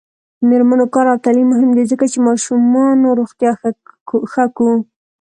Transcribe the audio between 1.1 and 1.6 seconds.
او تعلیم